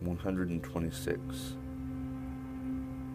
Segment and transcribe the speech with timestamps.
[0.00, 1.56] 126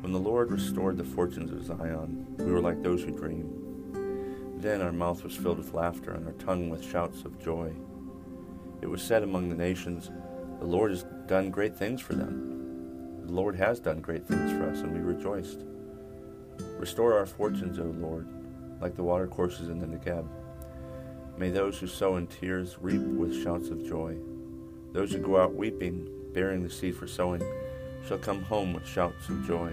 [0.01, 3.63] When the Lord restored the fortunes of Zion, we were like those who dream.
[4.57, 7.73] Then our mouth was filled with laughter and our tongue with shouts of joy.
[8.81, 10.09] It was said among the nations,
[10.59, 13.25] The Lord has done great things for them.
[13.25, 15.65] The Lord has done great things for us, and we rejoiced.
[16.77, 18.27] Restore our fortunes, O Lord,
[18.81, 20.27] like the watercourses in the Negeb.
[21.37, 24.17] May those who sow in tears reap with shouts of joy.
[24.91, 27.43] Those who go out weeping, bearing the seed for sowing,
[28.07, 29.71] shall come home with shouts of joy,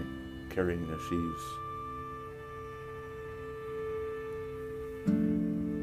[0.49, 1.41] carrying their sheaves.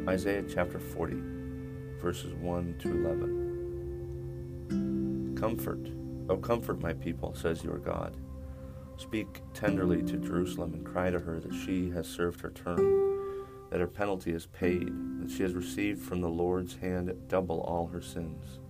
[0.09, 1.17] Isaiah chapter 40,
[2.01, 5.35] verses 1 to 11.
[5.39, 5.91] Comfort,
[6.31, 8.17] O comfort my people, says your God.
[8.97, 13.37] Speak tenderly to Jerusalem and cry to her that she has served her term,
[13.71, 17.87] that her penalty is paid, that she has received from the Lord's hand double all
[17.89, 18.61] her sins.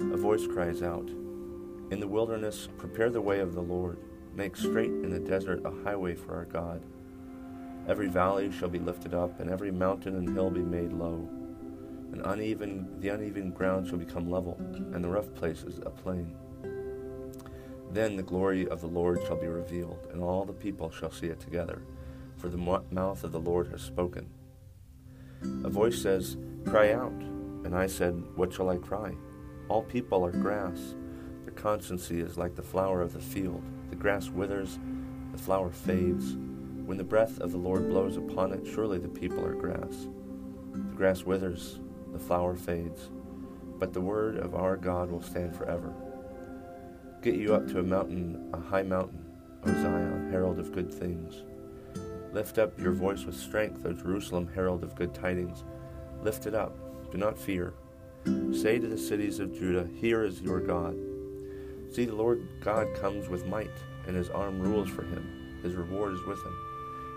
[0.00, 1.08] A voice cries out,
[1.90, 3.98] In the wilderness, prepare the way of the Lord.
[4.34, 6.82] Make straight in the desert a highway for our God.
[7.88, 11.28] Every valley shall be lifted up, and every mountain and hill be made low.
[12.12, 16.36] And uneven, the uneven ground shall become level, and the rough places a plain.
[17.90, 21.28] Then the glory of the Lord shall be revealed, and all the people shall see
[21.28, 21.80] it together,
[22.36, 24.28] for the mouth of the Lord has spoken.
[25.64, 27.22] A voice says, Cry out.
[27.64, 29.14] And I said, What shall I cry?
[29.68, 30.94] All people are grass.
[31.44, 33.62] Their constancy is like the flower of the field.
[33.90, 34.78] The grass withers,
[35.32, 36.36] the flower fades.
[36.84, 40.06] When the breath of the Lord blows upon it, surely the people are grass.
[40.72, 41.80] The grass withers,
[42.12, 43.10] the flower fades,
[43.78, 45.92] but the word of our God will stand forever.
[47.22, 49.24] Get you up to a mountain, a high mountain,
[49.64, 51.42] O Zion, herald of good things.
[52.32, 55.64] Lift up your voice with strength, O Jerusalem, herald of good tidings.
[56.22, 56.76] Lift it up,
[57.10, 57.74] do not fear.
[58.26, 60.96] Say to the cities of Judah, Here is your God.
[61.92, 63.70] See, the Lord God comes with might,
[64.06, 65.60] and his arm rules for him.
[65.62, 66.56] His reward is with him,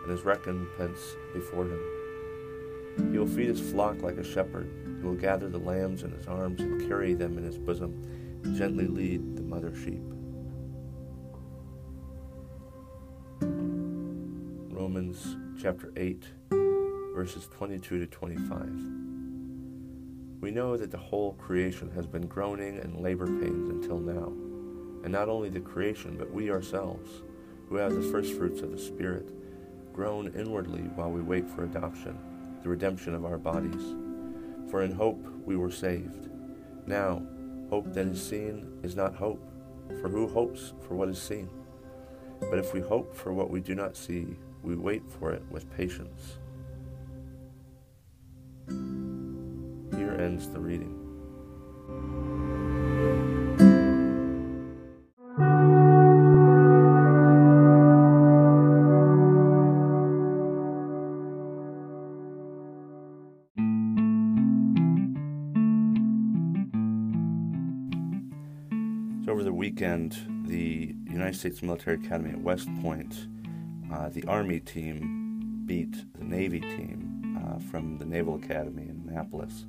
[0.03, 0.99] and his recompense
[1.33, 3.11] before him.
[3.11, 4.69] He will feed his flock like a shepherd.
[5.01, 8.03] He will gather the lambs in his arms and carry them in his bosom,
[8.43, 10.03] and gently lead the mother sheep.
[14.69, 16.23] Romans chapter 8,
[17.15, 19.08] verses 22 to 25.
[20.41, 24.31] We know that the whole creation has been groaning in labor pains until now.
[25.03, 27.23] And not only the creation, but we ourselves,
[27.67, 29.29] who have the first fruits of the Spirit,
[29.91, 32.17] groan inwardly while we wait for adoption,
[32.63, 33.95] the redemption of our bodies.
[34.71, 36.29] For in hope we were saved.
[36.87, 37.21] Now,
[37.69, 39.45] hope that is seen is not hope,
[39.99, 41.49] for who hopes for what is seen?
[42.39, 45.69] But if we hope for what we do not see, we wait for it with
[45.75, 46.37] patience.
[50.15, 50.95] Ends the reading.
[69.25, 70.17] So, over the weekend,
[70.47, 73.27] the United States Military Academy at West Point,
[73.93, 79.65] uh, the Army team beat the Navy team uh, from the Naval Academy in Annapolis.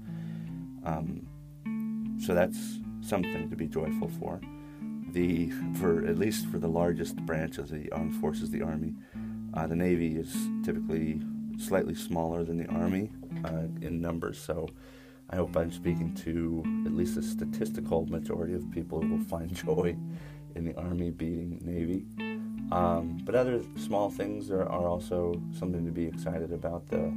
[0.84, 1.26] Um,
[2.20, 2.58] so that's
[3.00, 4.41] something to be joyful for.
[5.12, 8.94] The for at least for the largest branch of the armed forces, the Army,
[9.54, 11.21] uh, the Navy is typically
[11.59, 13.10] slightly smaller than the Army
[13.44, 14.38] uh, in numbers.
[14.38, 14.68] So
[15.30, 19.54] I hope I'm speaking to at least a statistical majority of people who will find
[19.66, 19.97] joy
[20.54, 22.04] in the Army beating Navy.
[22.72, 26.86] Um, but other small things are, are also something to be excited about.
[26.88, 27.12] The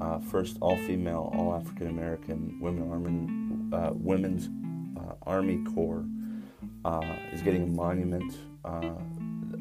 [0.00, 4.48] uh, first all-female, all-African American women army, uh, women's
[4.98, 6.04] uh, Army Corps
[6.84, 8.32] uh, is getting a monument.
[8.64, 8.92] Uh,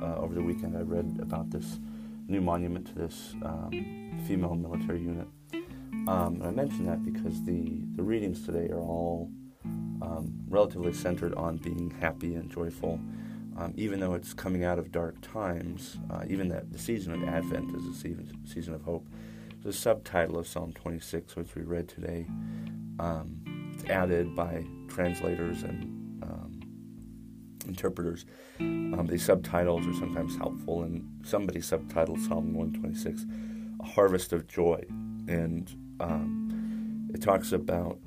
[0.02, 1.80] uh, over the weekend, I read about this
[2.28, 3.72] new monument to this um,
[4.28, 5.28] female military unit.
[6.08, 9.30] Um, and I mention that because the, the readings today are all
[10.02, 13.00] um, relatively centered on being happy and joyful.
[13.60, 17.28] um, even though it's coming out of dark times, uh, even that the season of
[17.28, 19.06] Advent is a season, season of hope.
[19.62, 22.26] The subtitle of Psalm 26, which we read today,
[22.98, 23.42] um,
[23.74, 26.62] it's added by translators and um,
[27.68, 28.26] interpreters.
[28.60, 33.26] Um, these subtitles are sometimes helpful, and somebody subtitled Psalm 126
[33.82, 34.82] "A Harvest of Joy,"
[35.28, 35.70] and
[36.00, 38.00] um, it talks about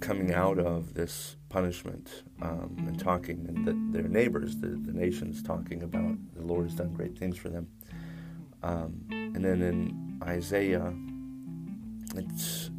[0.00, 5.42] coming out of this punishment um, and talking, and that their neighbors, the, the nations,
[5.42, 7.66] talking about the Lord has done great things for them.
[8.62, 10.94] Um, and then in Isaiah,
[12.14, 12.26] it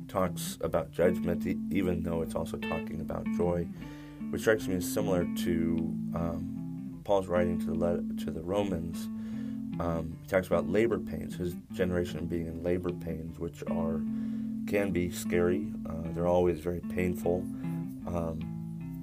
[0.07, 3.67] talks about judgment, even though it's also talking about joy,
[4.29, 9.07] which strikes me as similar to um, Paul's writing to the letter, to the Romans.
[9.79, 14.01] Um, he talks about labor pains, his generation being in labor pains, which are
[14.67, 15.67] can be scary.
[15.87, 17.37] Uh, they're always very painful,
[18.07, 18.39] um,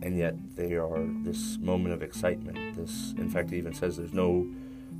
[0.02, 2.76] and yet they are this moment of excitement.
[2.76, 4.46] This, in fact, he even says there's no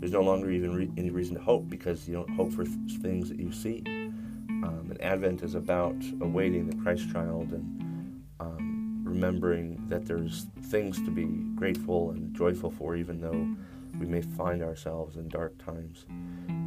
[0.00, 2.76] there's no longer even re- any reason to hope because you don't hope for th-
[3.00, 3.82] things that you see.
[3.86, 10.96] Um, and Advent is about awaiting the Christ child and um, remembering that there's things
[11.02, 11.24] to be
[11.54, 13.46] grateful and joyful for, even though
[13.98, 16.06] we may find ourselves in dark times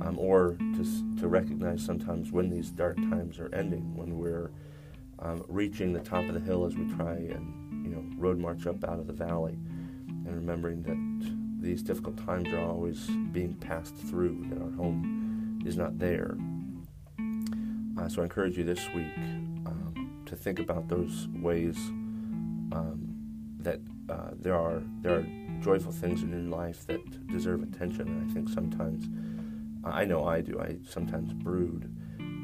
[0.02, 4.52] um, or to, to recognize sometimes when these dark times are ending, when we're
[5.20, 8.68] um, reaching the top of the hill as we try and you know road march
[8.68, 9.58] up out of the valley,
[10.08, 10.98] and remembering that
[11.68, 16.38] these difficult times are always being passed through, that our home is not there.
[18.00, 19.18] Uh, so I encourage you this week
[19.66, 21.76] um, to think about those ways
[22.72, 23.14] um,
[23.60, 25.26] that uh, there are there are
[25.60, 29.10] joyful things in your life that deserve attention, and I think sometimes
[29.84, 30.62] I know I do.
[30.62, 31.94] I sometimes brood,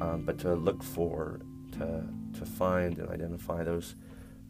[0.02, 1.40] um, but to look for,
[1.72, 2.04] to
[2.38, 3.96] to find and identify those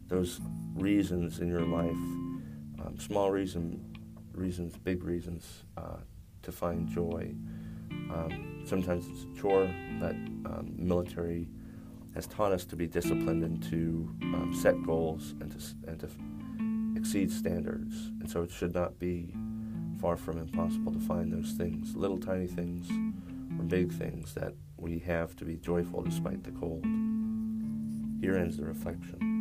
[0.09, 0.41] those
[0.73, 2.03] reasons in your life,
[2.81, 3.94] um, small reason,
[4.35, 5.97] reasons, big reasons, uh,
[6.43, 7.33] to find joy.
[7.91, 11.47] Um, sometimes it's a chore, but um, military
[12.13, 16.09] has taught us to be disciplined and to um, set goals and to and to
[16.97, 19.33] exceed standards, and so it should not be
[19.99, 22.89] far from impossible to find those things, little tiny things
[23.59, 26.85] or big things that we have to be joyful despite the cold.
[28.21, 29.34] Here ends the reflection.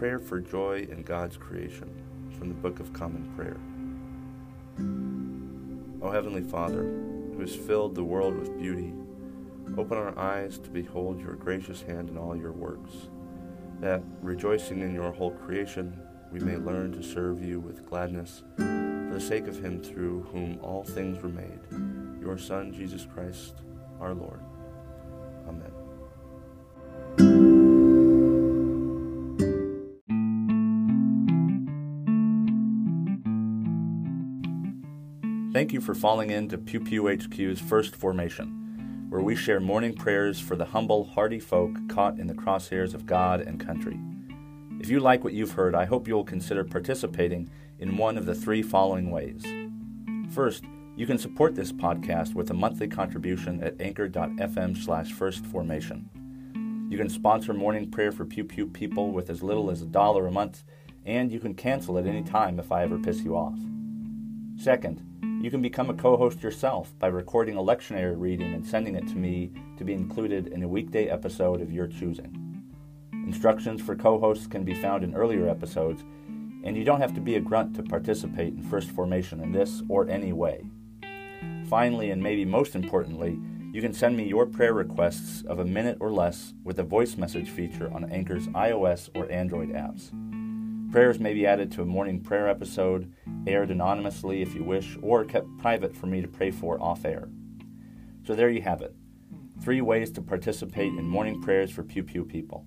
[0.00, 1.86] Prayer for joy in God's creation
[2.38, 3.60] from the Book of Common Prayer.
[6.00, 8.94] O Heavenly Father, who has filled the world with beauty,
[9.76, 13.08] Open our eyes to behold your gracious hand in all your works,
[13.80, 16.00] that, rejoicing in your whole creation,
[16.32, 20.58] we may learn to serve you with gladness for the sake of him through whom
[20.62, 21.60] all things were made,
[22.22, 23.56] your Son, Jesus Christ,
[24.00, 24.40] our Lord.
[35.60, 40.40] Thank you for falling into Pew Pew HQ's first formation where we share morning prayers
[40.40, 44.00] for the humble, hardy folk caught in the crosshairs of God and country.
[44.80, 48.24] If you like what you've heard, I hope you will consider participating in one of
[48.24, 49.44] the three following ways.
[50.30, 50.64] First,
[50.96, 56.04] you can support this podcast with a monthly contribution at anchor.fm slash firstformation.
[56.90, 60.26] You can sponsor morning prayer for Pew Pew people with as little as a dollar
[60.26, 60.64] a month,
[61.04, 63.58] and you can cancel at any time if I ever piss you off.
[64.56, 65.02] Second,
[65.40, 69.08] you can become a co host yourself by recording a lectionary reading and sending it
[69.08, 72.62] to me to be included in a weekday episode of your choosing.
[73.26, 76.04] Instructions for co hosts can be found in earlier episodes,
[76.62, 79.82] and you don't have to be a grunt to participate in First Formation in this
[79.88, 80.62] or any way.
[81.68, 83.38] Finally, and maybe most importantly,
[83.72, 87.16] you can send me your prayer requests of a minute or less with a voice
[87.16, 90.10] message feature on Anchor's iOS or Android apps.
[90.90, 93.12] Prayers may be added to a morning prayer episode,
[93.46, 97.28] aired anonymously if you wish, or kept private for me to pray for off air.
[98.24, 98.94] So there you have it
[99.60, 102.64] three ways to participate in morning prayers for Pew Pew people.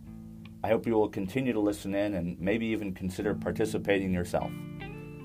[0.64, 4.52] I hope you will continue to listen in and maybe even consider participating yourself.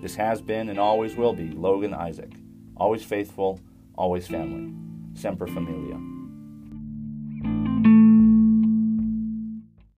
[0.00, 2.32] This has been and always will be Logan Isaac.
[2.76, 3.60] Always faithful,
[3.96, 4.72] always family.
[5.14, 6.17] Semper Familia.